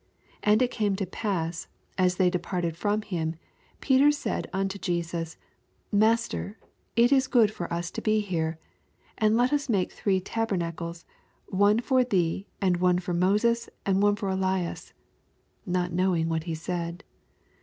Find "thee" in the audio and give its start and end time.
12.03-12.47